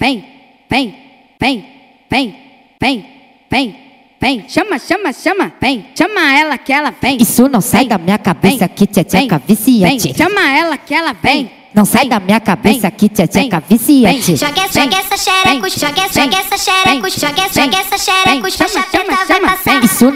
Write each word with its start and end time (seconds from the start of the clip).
vem, 0.00 0.24
vem, 0.70 0.94
vem, 1.40 1.64
vem, 2.08 2.34
vem, 2.80 3.06
vem, 3.50 3.76
vem, 4.20 4.44
chama, 4.48 4.78
chama, 4.78 5.12
chama, 5.12 5.52
vem, 5.60 5.86
chama 5.94 6.38
ela 6.38 6.56
que 6.56 6.72
ela 6.72 6.94
vem. 7.02 7.18
Isso 7.20 7.48
não 7.48 7.60
sai 7.60 7.86
da 7.86 7.98
minha 7.98 8.18
cabeça 8.18 8.68
que 8.68 8.86
tcheca 8.86 9.42
viciante. 9.44 10.16
chama 10.16 10.48
ela 10.50 10.78
que 10.78 10.94
ela 10.94 11.12
vem. 11.12 11.50
Não 11.74 11.84
sai 11.84 12.08
da 12.08 12.18
minha 12.18 12.40
cabeça 12.40 12.90
que 12.90 13.08
tcheca 13.08 13.60
viciante. 13.60 14.36
Joga, 14.36 14.62
joga 14.72 14.96
essa 14.96 15.16
xereco, 15.16 15.68
joga, 15.68 16.08
joga 16.12 16.38
essa 16.38 16.58
xereco, 16.58 17.10
joga, 17.10 17.48
joga 17.52 17.78
essa 17.78 17.98
xereco, 17.98 18.50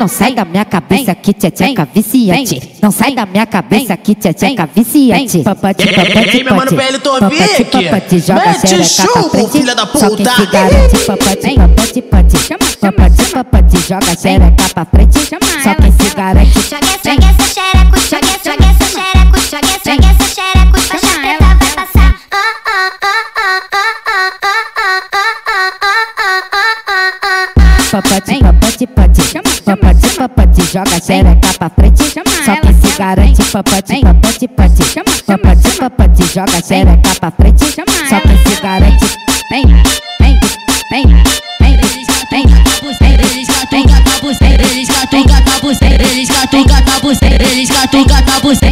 não 0.03 0.09
sai 0.09 0.35
da 0.35 0.45
minha 0.45 0.65
cabeça 0.65 1.15
que 1.15 1.33
tcheca 1.33 1.87
viciante. 1.95 2.73
Não 2.83 2.91
sai 2.91 3.15
da 3.15 3.25
minha 3.25 3.47
cabeça 3.47 3.97
que 3.97 4.17
tcheca 4.17 4.69
viciante. 4.75 5.45
Papati, 5.45 5.87
papati, 5.87 6.45
Tovic. 6.99 7.65
papati, 7.71 8.19
joga 8.19 8.53
xereca 8.53 9.07
pra 9.13 9.23
frente. 9.31 9.51
filha 9.53 9.75
da 9.77 9.87
Só 9.87 10.11
quem 10.11 10.27
se 10.27 10.47
garante, 10.47 10.99
papati, 11.07 11.55
papati, 11.55 12.03
papati. 12.03 12.37
Papati, 12.81 13.25
papati, 13.33 13.77
joga 13.89 14.17
xereca 14.17 14.65
pra 14.75 14.85
frente. 14.87 15.19
Só 15.21 15.75
quem 15.77 15.93
se 15.93 16.15
garante. 16.17 16.53
Joga, 16.53 16.85
essa 16.85 17.47
xereco, 17.55 17.97
joga, 18.01 18.27
essa 18.27 18.41
xereco, 18.43 18.62
joga 30.85 31.01
xereca 31.01 31.55
pra 31.59 31.71
frente. 31.71 32.03
Só 32.45 32.57
que 32.57 32.73
se 32.75 32.99
garante, 32.99 33.43
papote, 33.45 34.01
papote, 34.01 34.49
papote. 34.49 34.83
Papote, 35.27 35.71
papote, 35.79 36.35
joga 36.35 36.61
xereca 36.63 37.15
pra 37.21 37.31
frente. 37.31 37.65
Só 38.09 38.21
que 38.21 38.49
se 38.49 38.61
garante. 38.61 39.07
Vem, 39.51 39.67
vem, 40.21 40.41
vem, 40.91 41.07
vem. 42.31 42.47
Eles 43.23 43.47
catunga, 43.49 44.03
tabuceiro, 44.05 44.65
eles 44.67 44.89
catunga, 44.89 45.41
tabuceiro, 45.43 46.05
eles 46.05 46.29
catunga, 46.29 46.83
tabuceiro, 46.83 47.45
eles 47.45 47.71
catunga, 47.71 48.23
tabuceiro 48.23 48.72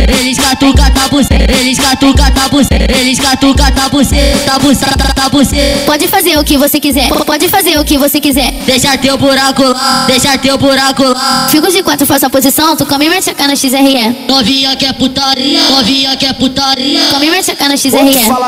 tabuceira, 1.10 1.52
eles 1.60 1.78
catuca 1.78 2.22
eles 2.22 2.28
catuca 2.28 2.30
tabuceira, 2.30 2.98
eles 2.98 3.18
catuca 3.18 3.72
tabuceira, 3.72 4.38
tabuceira, 4.38 5.14
tabuceira. 5.14 5.78
Pode 5.84 6.06
fazer 6.06 6.38
o 6.38 6.44
que 6.44 6.56
você 6.56 6.78
quiser, 6.78 7.08
pode 7.08 7.48
fazer 7.48 7.78
o 7.78 7.84
que 7.84 7.98
você 7.98 8.20
quiser. 8.20 8.52
Deixa 8.64 8.96
teu 8.96 9.18
buraco 9.18 9.62
lá, 9.62 10.04
deixa 10.06 10.38
teu 10.38 10.56
buraco 10.56 11.02
lá. 11.02 11.48
Fico 11.50 11.70
de 11.70 11.82
quatro, 11.82 12.06
faço 12.06 12.26
a 12.26 12.30
posição, 12.30 12.76
tu 12.76 12.86
come 12.86 13.08
minha 13.08 13.20
checa 13.20 13.48
no 13.48 13.56
XRE. 13.56 14.16
Novinha 14.28 14.76
que 14.76 14.86
é 14.86 14.92
putaria, 14.92 15.60
novinha 15.70 16.16
que 16.16 16.26
é 16.26 16.32
putaria. 16.32 17.00
Come 17.10 17.28
minha 17.28 17.42
checa 17.42 17.68
no 17.68 17.76
XRE. 17.76 17.90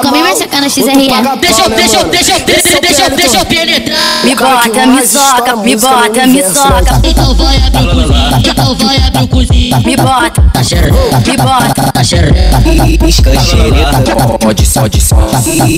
Come 0.02 0.22
minha 0.22 0.36
checa 0.36 0.60
no 0.60 0.70
XRE. 0.70 1.08
Deixa 1.40 1.62
eu, 1.62 1.70
deixa 1.70 1.96
eu, 1.96 2.04
deixa 2.08 2.32
eu, 2.32 2.40
deixa 2.40 2.72
eu, 2.72 2.80
deixa 2.80 3.02
eu, 3.02 3.10
deixa 3.16 3.36
eu 3.38 3.46
penetrar. 3.46 4.24
Me 4.24 4.36
bota, 4.36 4.86
me 4.86 5.06
soca, 5.06 5.56
me 5.56 5.76
bota, 5.76 6.26
me 6.28 6.42
soca. 6.42 7.00
Então 7.04 7.34
vai 7.34 7.56
abrir 7.56 7.88
o 7.88 7.96
cozinho, 7.96 8.50
então 8.50 8.74
vai 8.76 8.96
abrir 8.96 9.22
o 9.24 9.28
cozinho. 9.28 9.82
Me 9.84 9.96
bota, 9.96 10.51
Tá 10.62 10.68
xereca, 10.68 10.94
me 11.26 11.36
bota. 11.38 11.92
tá 11.92 12.04
xereca. 12.04 12.60
Pisca 13.04 13.40
xereta, 13.40 14.38
pode 14.38 14.64
só 14.64 14.86
de 14.86 15.00
só. 15.00 15.16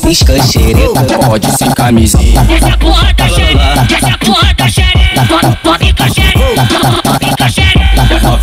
Pisca 0.03 0.43
xereta, 0.43 1.19
pode 1.25 1.57
sem 1.57 1.71
camisinha. 1.71 2.47
Essa 2.55 2.77
porra 2.77 3.15
tá 3.15 3.27
xereca, 3.27 3.87
essa 3.97 4.19
porra 4.19 4.55
tá 4.55 4.69
xereca. 4.69 5.57
Pode 5.63 5.87
ficar 5.87 6.11
xereca, 6.13 6.34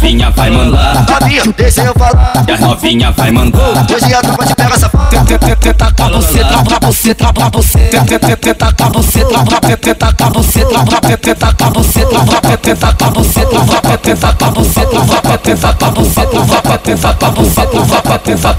novinha 0.02 0.31
vai 0.31 0.49
mandar, 0.49 1.05
Novinha, 1.07 1.44
deixa 1.55 1.81
eu 1.83 1.94
falar. 1.94 2.33
e 2.47 2.52
a 2.52 2.57
novinha 2.57 3.11
vai 3.11 3.31
mandar. 3.31 3.85
Hoje 3.94 4.13
a 4.13 4.21
tropa 4.21 4.45
te 4.47 4.55
pega 4.55 4.73
essa 4.73 4.89
Teta 4.89 5.94
pra 5.94 6.09
você, 6.09 6.44
pra 6.44 6.88
você, 6.88 7.13
pra 7.13 7.49
você. 7.53 7.77
Teta 7.77 8.19
pra 8.19 8.29
você, 8.29 8.39
pra 8.39 8.47
teta 8.47 8.73
pra 8.73 8.89
você, 8.89 9.25
pra 9.25 9.77
teta 9.77 10.13
pra 10.13 10.29
você, 10.29 10.66
pra 10.66 11.17
teta 11.17 11.53
pra 11.53 11.69
você, 11.69 12.05
pra 12.16 12.57
teta 12.57 12.94
pra 12.94 13.09
você, 13.11 13.45
pra 13.45 13.88
teta 13.97 14.33
pra 14.33 14.39
você, 14.39 14.66
pra 14.72 15.17
teta 15.27 15.67
pra 15.67 15.89
você, 15.91 16.25
pra 16.41 16.67
teta 16.72 17.13
pra 17.13 17.19
você, 17.22 17.61
pra 18.01 18.19
teta 18.19 18.53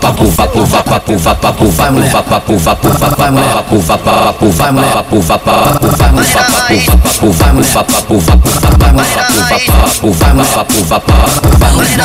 pra 1.35 1.51
você, 1.51 1.77
vai 1.77 1.91
mulher, 1.91 2.11
vai 2.11 2.33
mulher, 2.33 2.69
vai 2.69 3.31
mulher, 3.31 3.53
vai 4.53 4.73
mulher, 4.73 4.93
vai 4.93 5.05
mulher, 5.11 5.41
vai 5.41 5.92
mufa 6.13 6.45
papo 6.45 6.99
papo 7.03 7.31
vai 7.33 7.53
mufa 7.53 7.85
papo 7.85 8.21
papo 8.21 8.49
vai 8.79 8.93
mufa 8.93 9.21
papo 9.49 9.73
papo 9.73 10.11
vai 10.13 10.35
mufa 10.35 10.65
papo 10.65 10.85
papo 10.85 11.03
vai 11.59 11.73
mufa 11.73 12.03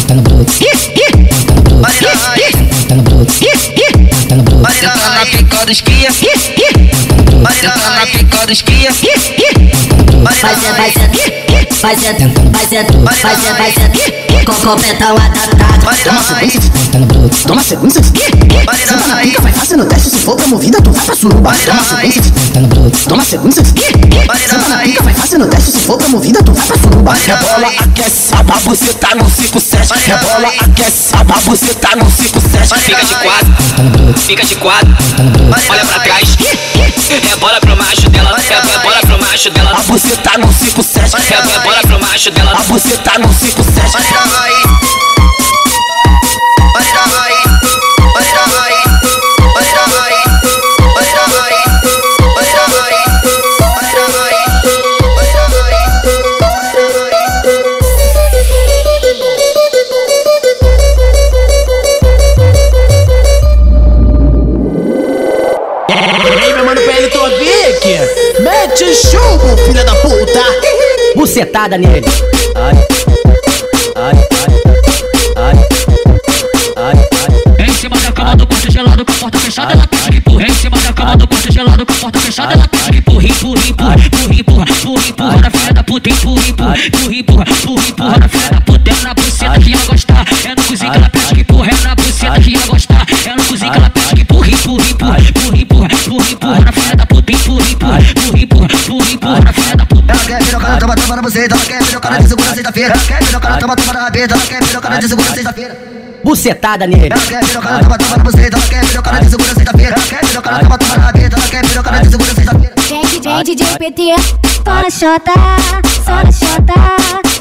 tá 0.08 0.14
bola 0.14 0.22
brote 0.22 0.66
tá 2.88 2.96
no 2.96 3.02
brote 3.02 3.48
tá 4.30 4.36
no 4.36 4.44
brote 4.44 4.82
tá 4.82 4.96
na 4.96 5.26
pica 5.26 5.66
dos 5.66 5.82
cria 5.82 6.10
tá 7.62 7.90
na 8.00 8.06
pica 8.08 8.46
dos 8.46 8.62
cria 8.62 8.92
vai 10.24 10.36
ser, 10.36 10.48
vai 11.82 11.96
ser, 13.36 13.54
vai 13.54 13.72
ser. 13.72 14.46
Com 14.46 14.54
completão 14.56 15.16
adaptado. 15.16 15.84
Toma 17.46 17.62
sequência. 17.62 18.02
Senta 18.04 19.08
na 19.08 19.18
pica, 19.18 19.42
vai 19.42 19.54
fácil 19.54 19.78
no 19.78 19.86
teste. 19.86 20.10
Se 20.10 20.18
for 20.18 20.36
promovida, 20.36 20.82
tu 20.82 20.92
vai 20.92 21.06
pra 21.06 21.16
suruba. 21.16 21.54
Toma 21.66 21.84
sequência. 21.84 22.24
Toma 23.08 23.24
sequência. 23.24 23.64
Senta 23.64 24.70
na 24.70 24.78
pica, 24.78 25.04
vai 25.04 25.14
fácil 25.14 25.40
no 25.40 25.48
teste. 25.48 25.72
Se 25.72 25.80
for 25.80 25.98
promovida, 25.98 26.42
tu 26.44 26.54
vai 26.54 26.66
pra 26.66 26.78
suruba. 26.78 27.14
Rebola, 27.14 27.68
aquece, 27.80 28.34
a 28.34 28.44
tá 29.00 29.16
no 29.16 29.26
5-7 29.26 29.92
Rebola, 30.06 30.48
aquece, 30.60 31.16
a 31.16 31.24
tá 31.80 31.96
no 31.96 32.06
5-7 32.06 32.78
Fica 32.80 33.06
de 33.06 33.16
quatro, 33.16 34.20
fica 34.20 34.46
de 34.46 34.56
quatro 34.56 34.96
Olha 35.70 35.86
pra 35.86 36.00
trás 36.00 36.38
Macho 42.24 42.32
dela, 42.32 42.54
a 42.54 42.62
você 42.62 42.98
tá 43.00 43.20
no 43.20 43.28
5-7 43.28 43.34
Ei, 66.42 66.54
meu 66.54 66.64
mano 66.64 66.80
PL 66.80 67.10
Tovic. 67.10 68.40
Mete 68.40 68.96
chumbo, 68.96 69.58
filha 69.66 69.84
da 69.84 69.94
puta. 69.96 70.73
Bucetada 71.34 71.80
nele. 71.80 72.06
Em 77.58 77.74
cima 77.74 77.98
da 77.98 78.12
cama 78.12 78.36
do 78.36 78.46
quarto 78.46 78.72
gelado 78.72 79.04
com 79.04 79.12
a 79.12 79.16
porta 79.16 79.40
fechada, 79.40 79.74
ela 79.74 79.88
pede 79.88 80.12
que 80.12 80.18
empurra. 80.18 80.44
Em 80.44 80.54
cima 80.54 80.78
da 80.78 80.94
cama 80.94 81.18
do 81.18 81.28
quarto 81.28 81.52
gelado 81.52 81.86
com 81.88 81.94
a 81.94 81.96
porta 81.96 82.20
fechada, 82.20 82.54
ela 82.54 82.68
pede 82.68 82.92
que 82.92 82.98
empurra, 83.00 83.26
empurra, 83.26 83.62
empurra, 83.68 83.96
empurra, 83.96 84.36
empurra, 84.36 84.66
empurra, 84.70 85.08
empurra 85.10 85.38
na 85.42 85.50
filha 85.50 85.74
da 85.74 85.84
puta, 85.84 86.10
empurra, 86.12 86.48
empurra, 86.48 86.78
empurra, 86.78 87.16
empurra, 87.16 87.46
empurra, 87.50 87.88
empurra 87.90 88.18
na 88.20 88.28
filha 88.30 88.50
da 88.52 88.62
puta. 88.62 88.92
É 88.92 89.04
na 89.04 89.14
buceta 89.16 89.60
que 89.60 89.74
ela 89.74 89.86
gostar, 89.86 90.26
é 90.46 90.50
no 90.50 90.64
cozinho 90.64 90.92
que 90.92 90.98
ela 90.98 91.10
pede 91.10 91.34
que 91.34 91.42
empurra, 91.42 91.72
é 91.72 91.88
na 91.88 91.96
buceta 91.96 92.42
que 92.42 92.56
ela 92.56 92.66
gostar, 92.68 93.06
é 93.26 93.36
no 93.36 93.44
cozinho 93.46 93.72
que 93.72 93.78
ela 93.78 93.90
pede 93.90 94.03
buceta. 101.24 101.56
Ela 101.56 101.66
quer 101.66 101.84
piroca 101.84 102.10
de 102.10 102.28
segunda 102.28 102.54
sexta-feira. 102.54 102.94
Ela 102.94 103.04
quer 103.06 103.26
piroca 103.26 103.50
na 103.50 103.58
toma, 103.58 103.76
toma 103.76 103.94
na 103.94 104.00
rabeta. 104.02 104.36
Ela 104.36 104.46
quer 104.46 104.64
piroca 104.64 104.90
de 104.90 105.08
segunda 105.08 105.30
sexta-feira. 105.34 105.78
Bucetada 106.24 106.88
nele. 106.88 107.08
Ela 107.08 107.22
quer 107.22 107.46
piroca 107.46 107.72
na 107.72 107.80
toma, 107.80 107.98
toma 107.98 108.18
na 108.18 108.24
buceta. 108.24 108.58
Ela 108.58 108.68
quer 108.68 108.86
piroca 108.86 109.12
de 109.12 109.30
segunda 109.30 109.54
sexta-feira. 109.54 109.96
Ela 109.96 110.06
quer 110.06 110.26
piroca 110.28 110.52
na 110.52 110.60
toma, 110.60 110.78
toma 110.78 110.98
na 110.98 111.06
rabeta. 111.06 111.36
Ela 111.38 111.48
quer 111.48 111.66
piroca 111.66 111.92
de 111.92 112.10
segunda 112.10 112.34
sexta-feira. 112.34 112.74
Vem, 112.90 113.44
DJ 113.44 113.78
PT, 113.80 114.16
só 114.64 114.82
na 114.82 114.90
xota, 114.90 115.34
só 116.06 116.24
na 116.24 116.32
xota, 116.32 116.74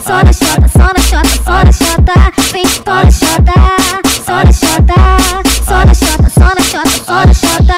só 0.06 0.22
na 0.22 0.32
xota, 0.32 0.68
só 0.68 0.86
na 0.92 1.00
xota, 1.02 1.28
só 1.44 1.64
na 1.64 1.72
xota, 1.72 2.14
vem, 2.52 2.66
só 2.66 3.04
na 3.04 3.10
xota, 3.10 3.54
só 4.24 4.44
na 4.44 4.52
xota, 4.52 4.94
só 5.66 5.84
na 5.84 5.94
xota, 5.94 6.30
só 6.30 6.54
na 6.54 6.62
xota, 6.62 7.04
só 7.04 7.26
na 7.26 7.34
xota. 7.34 7.76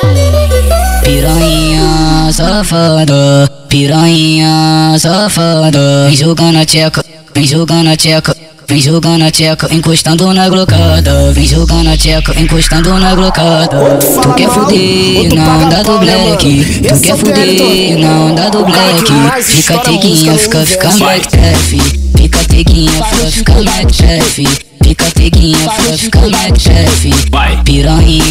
Piranha 1.02 2.32
safada, 2.32 3.49
piranha 3.75 4.97
safada, 5.00 6.06
vem 6.06 6.17
jogando 6.17 6.61
a 6.61 6.65
tcheca, 6.65 7.05
vem 7.35 7.44
jogando 7.44 7.91
a 7.91 7.97
tcheca, 7.97 8.37
Vem 8.67 8.81
jogando 8.81 9.25
a 9.25 9.31
tcheca, 9.31 9.69
encostando 9.75 10.32
na 10.32 10.49
glocada. 10.49 11.32
Vem 11.32 11.47
jogando 11.47 11.91
a 11.91 11.97
tcheca, 11.99 12.32
encostando 12.41 12.99
na 12.99 13.15
glocada. 13.15 13.99
Tu 13.99 14.35
quer 14.35 14.49
fuder 14.49 15.35
na 15.35 15.59
onda 15.59 15.82
do 15.82 15.99
black. 15.99 16.65
Tu 16.88 17.00
quer 17.00 17.17
fuder 17.17 17.99
na 17.99 18.21
onda 18.25 18.50
do 18.50 18.65
black. 18.65 19.43
Fica 19.43 19.79
teguinha, 19.81 20.38
fica, 20.38 20.65
fica 20.65 20.97
Mac 20.97 21.26
Treff. 21.26 21.76
Fica 22.17 22.38
teguinha, 22.44 22.91
fica, 22.91 23.31
fica 23.31 23.62
Mac 23.62 23.93
Treff. 23.93 24.37
Fica 24.82 25.11
teguinha, 25.11 25.59
fica, 25.59 25.99
fica 25.99 26.21
Mac 26.31 26.59
Treff. 26.59 27.65
Piranha 27.65 28.25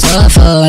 safada. 0.00 0.68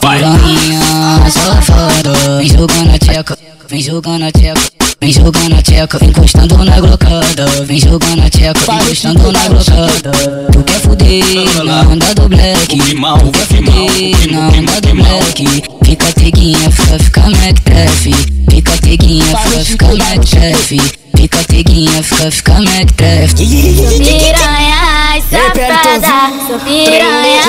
Piranha 0.00 1.30
safada. 1.30 2.12
Vem 2.38 2.48
jogando 2.48 2.94
a 2.94 2.98
tcheca, 2.98 3.38
vem 3.68 3.80
jogando 3.82 4.24
a 4.24 4.32
tcheca. 4.32 4.60
Vem 5.00 5.12
jogando 5.12 5.56
a 5.56 5.62
tcheca, 5.62 5.98
encostando 6.02 6.64
na 6.64 6.80
glocada. 6.80 7.46
Vem 7.66 7.78
jogando 7.78 8.22
a 8.22 8.30
tcheca, 8.30 8.74
encostando 8.82 9.32
na 9.32 9.48
glocada. 9.48 10.12
Tu 10.50 10.62
quer 10.62 10.80
fuder 10.80 11.64
na 11.64 11.82
onda 11.82 12.14
do 12.14 12.28
black. 12.28 12.66
Tu 12.68 12.76
quer 12.76 13.46
fuder 13.46 14.32
na 14.32 14.48
onda 14.48 14.80
do 14.80 14.94
black. 14.94 15.44
Fica 15.84 16.12
teguinha, 16.12 16.70
fica, 16.70 16.98
fica 16.98 17.20
Mac 17.20 17.60
Treff. 17.64 18.04
Fica 18.50 18.72
teguinha, 18.78 19.36
fica, 19.36 19.64
fica 19.64 19.86
Mac 19.88 20.24
Treff. 20.24 20.76
Fica 21.16 21.44
teguinha, 21.44 22.02
fica, 22.02 22.30
fica 22.30 22.54
Mac 22.60 22.92
Treff. 22.96 23.34
Piranha 23.34 25.20
safada, 25.30 26.32
sou 26.46 26.58
piranha 26.60 27.42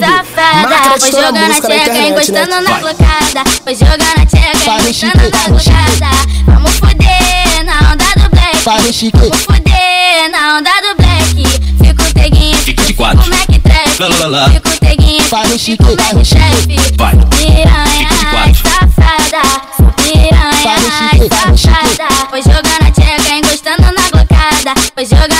safada. 0.00 0.25
Vou 0.98 1.10
jogando 1.10 1.36
a 1.36 1.60
tcheca, 1.60 1.98
encostando 1.98 2.60
na 2.60 2.78
blocada. 2.78 3.44
Vou 3.64 3.74
jogando 3.74 4.02
a 4.02 4.26
tcheca, 4.26 4.80
encostando 4.80 5.22
na 5.22 5.48
blocada. 5.48 6.10
Vamos 6.46 6.72
fuder 6.72 7.64
na 7.64 7.92
onda 7.92 8.04
do 8.16 8.28
black. 8.30 8.58
Vamos 8.64 8.96
fuder 9.44 10.30
na 10.30 10.58
onda 10.58 10.70
do 10.82 10.94
black. 10.96 11.44
Fico 11.82 12.14
teguinha, 12.14 12.56
fico, 12.58 12.82
de 12.84 12.94
quatro. 12.94 13.24
Treff. 13.62 14.00
Lá, 14.02 14.08
lá, 14.08 14.26
lá. 14.26 14.50
Fico 14.50 14.70
teguinha, 14.78 15.22
fico, 15.22 15.56
fico 15.58 15.84
Mac 15.84 16.26
Treff. 16.26 16.66
Vai. 16.96 17.10
Fico 17.12 17.24
de 17.26 17.46
Piranha 17.46 18.08
quatro. 18.30 18.62
safada, 18.70 19.42
piranha 19.96 20.52
safada. 21.28 22.08
Vou 22.30 22.42
jogando 22.42 22.86
a 22.86 22.90
tcheca, 22.90 23.34
encostando 23.34 23.82
na 23.82 24.02
blocada. 24.10 24.74
Vou 24.96 25.04
jogando 25.04 25.35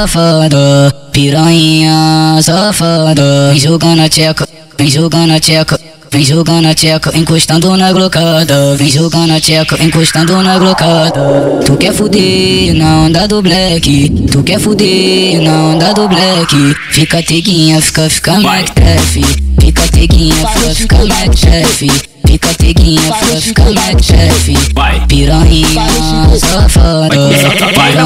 Safada, 0.00 0.90
piranha 1.12 2.40
safada. 2.40 3.50
Vem 3.50 3.60
jogando 3.60 4.00
a 4.00 4.08
tcheca, 4.08 4.48
vem 4.78 4.88
jogando 4.88 5.34
a 5.34 5.38
tcheca. 5.38 5.78
Vem 6.10 6.24
jogando 6.24 6.68
a 6.68 6.74
tcheca, 6.74 7.12
encostando 7.14 7.76
na 7.76 7.92
glocada. 7.92 8.76
Vem 8.76 8.88
jogando 8.88 9.34
a 9.34 9.38
tcheca, 9.38 9.76
encostando 9.84 10.42
na 10.42 10.58
glocada. 10.58 11.12
Tu 11.66 11.76
quer 11.76 11.92
fuder 11.92 12.74
na 12.76 13.02
onda 13.02 13.28
do 13.28 13.42
black. 13.42 14.08
Tu 14.32 14.42
quer 14.42 14.58
fuder 14.58 15.42
na 15.42 15.64
onda 15.66 15.92
do 15.92 16.08
black. 16.08 16.56
Fica 16.92 17.22
teguinha, 17.22 17.78
fica, 17.82 18.08
fica 18.08 18.40
Treff. 18.74 19.49
Fica 19.70 19.86
teguinha, 19.86 20.34
fica, 20.34 20.74
fica 20.74 20.96
Mac 21.04 21.30
Treff. 21.36 21.86
Fica 22.26 22.54
teguinha, 22.54 23.00
fica, 23.00 23.40
fica 23.40 23.62
Mac 23.70 24.00
Treff. 24.04 24.52
Vai. 24.74 25.06
Piranha 25.06 25.88
safada. 26.40 27.08
Tô 27.14 27.30
safada. 27.40 28.02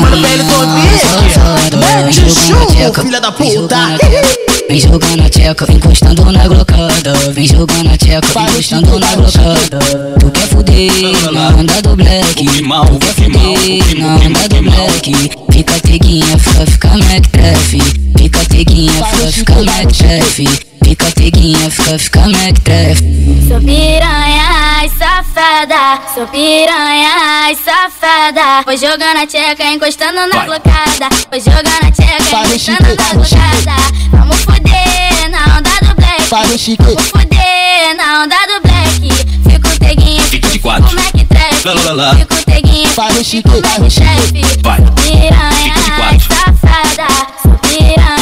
Vem 1.78 2.04
Mete 2.04 2.20
jogando 2.20 2.36
a 2.36 2.44
chumbo, 2.44 2.66
tcheca, 2.66 3.02
filha 3.02 3.18
da 3.18 3.30
vem 3.30 3.54
puta. 3.54 3.76
jogando 3.76 3.94
a 3.94 3.98
tcheca. 3.98 4.38
Vem 4.68 4.80
jogando 4.80 5.22
a 5.22 5.30
tcheca, 5.30 5.72
encostando 5.72 6.32
na 6.32 6.48
glocada. 6.48 7.14
Vem 7.32 7.46
jogando 7.46 7.90
a 7.90 7.96
tcheca, 7.96 8.42
encostando 8.42 8.98
na 8.98 9.16
glocada. 9.16 9.78
Tu 10.20 10.30
quer 10.32 10.48
fuder 10.48 11.32
na 11.32 11.48
onda 11.48 11.80
do 11.80 11.96
black. 11.96 12.34
Tu 12.34 12.44
quer 12.44 13.14
fuder 13.14 13.98
na 13.98 14.16
onda 14.16 14.48
do 14.50 14.62
black. 14.62 15.12
Fica 15.50 15.80
teguinha, 15.80 16.38
fica, 16.38 16.66
fica 16.66 16.88
Mac 16.88 17.26
Treff. 17.32 17.78
Fica 18.18 18.40
teguinha, 18.50 18.92
fica, 18.92 19.32
fica 19.32 19.54
Mac. 19.62 20.73
Fica 20.94 21.10
teguinha, 21.10 21.70
fica, 21.72 21.98
fica 21.98 22.20
Mac 22.20 22.56
Treff. 22.62 23.02
Sou 23.48 23.60
piranha 23.60 24.88
safada, 24.96 26.00
sou 26.14 26.24
piranha 26.28 27.52
safada. 27.64 28.62
Vou 28.64 28.76
jogando 28.76 29.18
a 29.18 29.26
tcheca, 29.26 29.64
encostando 29.72 30.24
na 30.28 30.44
blocada. 30.44 31.08
Vou 31.32 31.40
jogando 31.40 31.82
a 31.82 31.90
tcheca, 31.90 32.46
encostando 32.46 32.94
na 32.94 33.12
blocada. 33.12 33.76
Vamos 34.12 34.36
fuder 34.42 35.30
na 35.32 35.58
onda 35.58 35.70
do 35.82 35.94
black. 35.96 36.22
Vamos 36.30 37.10
fuder 37.10 37.96
na 37.96 38.22
onda 38.22 38.36
do 38.46 38.60
black. 38.62 39.50
Fico 39.50 39.78
teguinha, 39.80 40.22
fico, 40.22 40.48
de 40.48 40.58
quatro. 40.60 40.94
Mac 40.94 41.12
Treff. 41.28 41.66
Lá, 41.66 41.74
lá, 41.74 41.92
lá. 41.92 42.14
Fico 42.14 42.36
teguinha, 42.44 42.88
fico, 42.88 43.24
fico 43.24 43.50
Mac 43.50 43.92
Treff. 43.92 44.62
Vai. 44.62 44.80
Piranha 45.02 45.74
de 45.74 45.90
quatro. 45.90 46.28
safada, 46.36 47.08
sou 47.42 47.58
piranha 47.58 48.14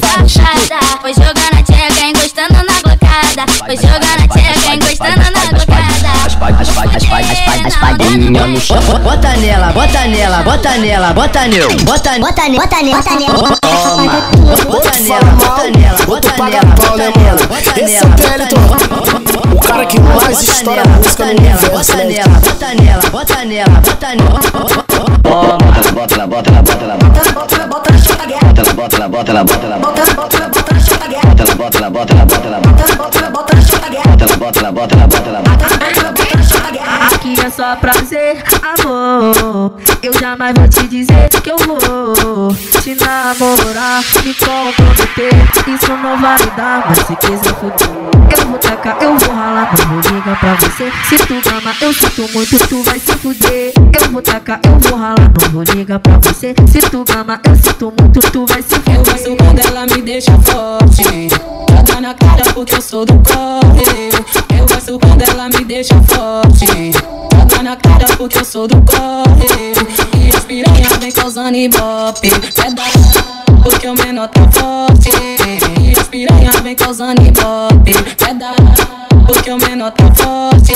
safada. 0.00 0.80
Vou 1.02 1.12
jogando 1.14 1.39
Joga 3.36 4.09
novinha 8.30 8.46
no 8.46 8.60
chão. 8.60 8.76
Bota 9.02 9.36
nela, 9.36 9.72
bota 9.72 10.06
nela, 10.06 10.42
bota 10.42 10.78
nela, 10.78 11.12
bota 11.12 11.48
nela. 11.48 11.74
Bota 11.84 12.10
nela, 12.12 12.32
bota 12.32 12.48
nela, 12.48 12.96
bota 12.96 13.14
nela. 13.16 13.58
Toma. 13.60 14.20
Bota 14.70 14.90
nela, 15.00 15.30
bota 15.36 15.70
nela, 15.78 15.98
bota 16.06 16.32
nela, 16.38 17.46
bota 17.46 17.72
nela. 17.74 17.90
Esse 17.90 17.96
é 17.96 18.02
o 18.02 18.10
o 19.54 19.60
cara 19.60 19.84
que 19.86 20.00
mais 20.00 20.42
estoura 20.42 20.82
a 20.82 20.88
música 20.88 21.24
no 21.26 21.32
universo. 21.32 21.70
Bota 21.70 22.04
nela, 22.04 22.40
bota 22.40 22.74
nela, 22.74 23.02
bota 23.10 23.44
nela, 23.44 23.80
bota 23.80 24.08
nela. 24.14 24.40
Toma. 25.22 25.58
Bota 25.92 26.16
na, 26.16 26.26
bota 26.26 26.50
na, 26.50 26.62
bota 26.62 26.86
na, 26.86 26.96
bota 26.96 27.20
na, 27.26 27.32
bota 27.32 27.58
na, 27.58 27.66
bota 27.66 27.92
na, 27.92 27.98
bota 27.98 28.26
guerra. 28.26 28.52
Bota 28.52 28.62
na, 28.62 28.72
bota 28.74 28.98
na, 28.98 29.08
bota 29.08 29.32
na, 29.32 29.44
bota 29.44 29.68
na, 29.68 29.78
bota 29.78 30.06
na, 30.06 30.14
bota 30.14 30.38
na, 30.40 30.48
bota 30.48 31.08
guerra. 31.08 31.34
Bota 31.34 31.44
na, 31.44 31.54
bota 31.54 31.80
na, 31.80 31.90
bota 31.90 32.14
na, 32.14 32.24
bota 32.24 32.50
na, 32.50 32.60
bota 32.60 32.80
na, 32.86 32.96
bota 32.96 33.20
na, 33.20 33.30
bota 33.30 33.88
guerra. 33.90 34.16
Bota 34.16 34.26
na, 34.26 34.36
bota 34.36 34.62
na, 34.62 34.72
bota 34.72 34.96
na, 34.96 35.06
bota 35.06 35.30
na, 35.30 35.40
bota 35.40 35.94
na. 35.94 35.99
É 37.38 37.48
só 37.48 37.76
prazer, 37.76 38.42
amor. 38.62 39.74
Eu 40.02 40.12
jamais 40.18 40.52
vou 40.58 40.68
te 40.68 40.88
dizer 40.88 41.28
que 41.28 41.50
eu 41.50 41.56
vou 41.58 42.54
te 42.82 42.96
namorar, 42.96 44.02
me 44.24 44.34
comprometer. 44.34 45.32
Isso 45.68 45.92
não 45.96 46.20
vai 46.20 46.38
dar, 46.56 46.84
mas 46.88 46.98
se 46.98 47.14
quiser 47.16 47.54
fuder. 47.54 47.88
Eu 48.36 48.46
vou 48.46 48.58
tacar, 48.58 48.96
eu 49.00 49.16
vou 49.16 49.34
ralar, 49.34 49.72
não 49.78 50.00
vou 50.00 50.12
ligar 50.12 50.40
pra 50.40 50.54
você. 50.56 50.92
Se 51.08 51.16
tu 51.26 51.40
gama, 51.40 51.74
eu 51.80 51.92
sinto 51.92 52.28
muito, 52.32 52.68
tu 52.68 52.82
vai 52.82 52.98
se 52.98 53.12
fuder. 53.12 53.72
Eu 53.76 54.10
vou 54.10 54.22
tacar, 54.22 54.60
eu 54.64 54.78
vou 54.78 54.98
ralar, 54.98 55.32
não 55.40 55.50
vou 55.50 55.62
ligar 55.62 56.00
pra 56.00 56.18
você. 56.18 56.54
Se 56.66 56.78
tu 56.90 57.04
gama, 57.04 57.40
eu 57.44 57.56
sinto 57.56 57.92
muito, 57.98 58.20
tu 58.32 58.46
vai 58.46 58.62
se 58.62 58.74
fuder. 58.74 58.96
Eu 58.96 59.04
gosto 59.04 59.36
quando 59.36 59.58
ela 59.60 59.86
me 59.86 60.02
deixa 60.02 60.32
forte 60.40 61.49
Joga 62.00 62.08
na 62.08 62.14
cara 62.14 62.42
porque 62.54 62.74
eu 62.74 62.80
sou 62.80 63.04
do 63.04 63.12
corre. 63.12 64.08
Eu 64.58 64.66
gosto 64.66 64.98
quando 64.98 65.20
ela 65.20 65.50
me 65.50 65.62
deixa 65.66 66.00
forte. 66.04 66.92
Joga 66.94 67.62
na 67.62 67.76
cara 67.76 68.06
porque 68.16 68.38
eu 68.38 68.44
sou 68.44 68.66
do 68.66 68.76
corre. 68.76 69.46
E 70.16 70.34
as 70.34 70.44
piranha 70.44 70.88
vem 70.98 71.12
causando 71.12 71.54
ibope. 71.54 72.28
É 72.64 72.70
da 72.70 72.84
porque 73.62 73.86
o 73.86 73.94
menor 73.94 74.28
tá 74.28 74.50
forte. 74.50 75.10
E 75.78 76.00
as 76.00 76.08
piranha 76.08 76.50
vem 76.62 76.74
causando 76.74 77.20
ibope. 77.20 77.92
É 78.26 78.32
da 78.32 78.54
porque 79.26 79.50
o 79.50 79.58
menor 79.58 79.90
tá 79.90 80.10
forte 80.14 80.72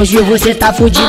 Hoje 0.00 0.18
você 0.22 0.54
tá 0.54 0.72
fudido. 0.72 1.06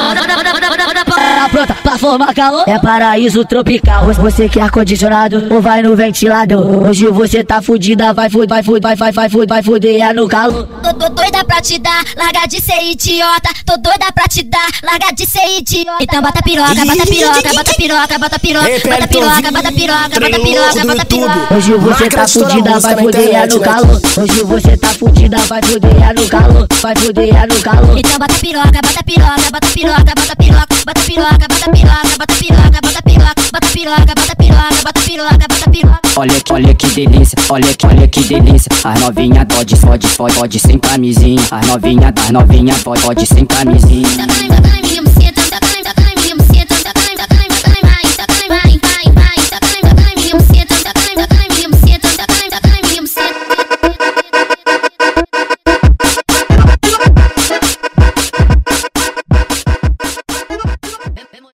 Tá 1.44 1.50
pronta 1.50 1.74
pra 1.74 1.98
formar 1.98 2.34
calor? 2.34 2.64
É 2.66 2.80
paraíso 2.80 3.44
tropical. 3.44 4.06
Você 4.14 4.48
quer 4.48 4.62
ar-condicionado 4.62 5.54
ou 5.54 5.62
vai 5.62 5.82
no 5.82 5.94
ventilador? 5.94 6.88
Hoje 6.88 7.06
você 7.08 7.44
tá 7.44 7.62
fudida, 7.62 8.14
vai 8.14 8.30
fuder, 8.30 8.48
vai 8.48 8.64
fuder, 8.64 8.82
vai, 8.82 8.96
vai, 8.96 9.12
vai 9.12 9.30
fuder, 9.30 9.48
vai 9.50 9.62
fuder 9.62 10.02
é 10.02 10.14
no 10.14 10.26
calor. 10.26 10.66
Tô, 10.82 10.94
tô 10.94 11.10
doida 11.10 11.44
pra 11.44 11.60
te 11.60 11.78
dar, 11.80 12.02
larga 12.16 12.48
de 12.48 12.62
ser 12.62 12.82
idiota. 12.84 13.50
Tô 13.66 13.76
doida 13.76 14.10
pra 14.16 14.26
te 14.30 14.42
dar, 14.44 14.70
larga 14.84 15.14
de 15.14 15.26
ser 15.26 15.60
idiota. 15.60 16.02
Então 16.02 16.22
bota 16.22 16.42
piroca, 16.42 16.76
bota 16.76 17.06
piroca, 17.08 17.54
bota 17.54 17.76
piroca, 17.76 18.20
bota 18.20 18.38
piroca, 18.38 18.80
bota 18.80 19.10
piroca, 19.10 19.52
bota 19.52 19.72
piroca, 19.74 20.20
bota 20.20 20.40
piroca, 20.40 20.86
bota 20.86 21.06
piroca. 21.06 21.56
Hoje 21.56 21.74
você 21.74 22.10
tá 22.10 22.26
fudida, 22.26 22.80
vai 22.80 22.96
fuder 22.96 23.36
é 23.36 23.48
no 23.48 23.60
né? 23.60 23.66
calor. 23.66 24.02
Hoje 24.18 24.44
você 24.44 24.78
tá 24.78 24.88
fudida, 24.88 25.38
vai 25.40 25.62
fuder 25.62 26.04
é 26.04 26.14
no 26.14 26.28
calor. 26.30 26.68
Vai 26.82 26.96
fuder 26.96 27.36
é 27.36 27.48
no 27.48 27.62
calor. 27.62 27.98
Então 27.98 28.18
bota 28.18 28.34
piroca, 28.36 28.80
bota 28.82 29.04
piroca, 29.04 29.52
bota 29.52 29.68
piroca, 29.74 30.16
bota 30.16 30.36
piroca, 30.38 30.74
bota 30.86 31.02
piroca, 31.48 31.48
bota 31.48 31.72
piroca, 31.72 32.18
bota 32.18 32.40
piroca, 32.40 32.82
bota 32.82 33.02
piroca, 33.02 33.44
bota 33.52 33.68
piroca, 33.72 34.16
bota 34.16 34.36
piroca, 34.36 34.84
bota 34.84 35.00
piroca, 35.02 35.48
bota 35.50 35.70
piroca. 35.70 36.00
olha 36.16 36.42
que, 36.42 36.54
olha 36.54 36.74
que 36.74 36.88
delícia, 36.88 37.38
olha 37.50 37.74
que, 37.74 37.86
olha 37.86 38.08
que 38.08 38.24
delícia. 38.24 38.70
As 38.84 39.00
novinha 39.00 39.46
pode, 39.46 39.76
pode, 39.78 40.08
pode, 40.08 40.36
pode 40.36 40.60
sem 40.60 40.80
camisinha. 40.80 41.42
As 41.52 41.68
novinha, 41.68 42.14
as 42.16 42.30
novinha 42.30 42.76
pode, 42.84 43.02
pode 43.02 43.26
sem 43.26 43.46
camisinha. 43.46 44.73